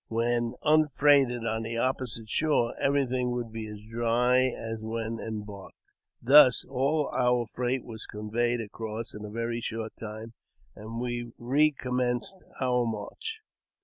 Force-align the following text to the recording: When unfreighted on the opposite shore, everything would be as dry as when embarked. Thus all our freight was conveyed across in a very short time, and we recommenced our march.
When 0.07 0.55
unfreighted 0.63 1.45
on 1.45 1.61
the 1.61 1.77
opposite 1.77 2.27
shore, 2.27 2.73
everything 2.81 3.29
would 3.33 3.51
be 3.51 3.67
as 3.67 3.81
dry 3.87 4.45
as 4.47 4.79
when 4.81 5.19
embarked. 5.19 5.75
Thus 6.19 6.65
all 6.65 7.11
our 7.15 7.45
freight 7.45 7.85
was 7.85 8.07
conveyed 8.07 8.61
across 8.61 9.13
in 9.13 9.23
a 9.23 9.29
very 9.29 9.61
short 9.61 9.93
time, 9.99 10.33
and 10.75 10.99
we 10.99 11.31
recommenced 11.37 12.37
our 12.59 12.83
march. 12.83 13.41